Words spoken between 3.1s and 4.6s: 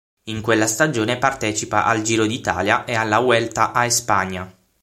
Vuelta a España.